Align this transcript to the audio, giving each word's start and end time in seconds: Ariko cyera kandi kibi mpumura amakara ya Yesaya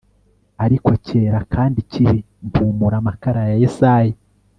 Ariko 0.65 0.89
cyera 1.05 1.39
kandi 1.53 1.79
kibi 1.91 2.17
mpumura 2.49 2.95
amakara 3.01 3.41
ya 3.49 3.55
Yesaya 3.63 4.15